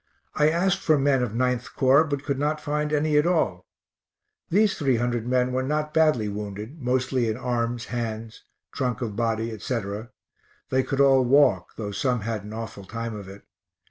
I 0.33 0.49
asked 0.49 0.79
for 0.79 0.97
men 0.97 1.21
of 1.21 1.33
9th 1.33 1.75
Corps, 1.75 2.03
but 2.03 2.23
could 2.23 2.39
not 2.39 2.59
find 2.59 2.91
any 2.91 3.17
at 3.17 3.27
all. 3.27 3.67
These 4.49 4.73
300 4.79 5.27
men 5.27 5.51
were 5.51 5.61
not 5.61 5.93
badly 5.93 6.27
wounded, 6.27 6.81
mostly 6.81 7.29
in 7.29 7.37
arms, 7.37 7.85
hands, 7.93 8.43
trunk 8.73 9.03
of 9.03 9.15
body, 9.15 9.51
etc. 9.51 10.09
They 10.71 10.81
could 10.81 11.01
all 11.01 11.23
walk, 11.23 11.75
though 11.75 11.91
some 11.91 12.21
had 12.21 12.43
an 12.43 12.51
awful 12.51 12.85
time 12.85 13.13
of 13.15 13.27
it. 13.27 13.43